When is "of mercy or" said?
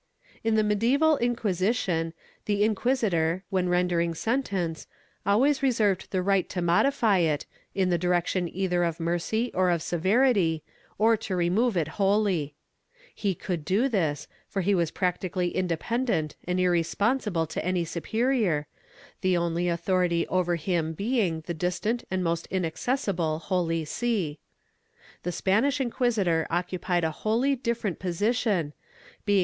8.83-9.69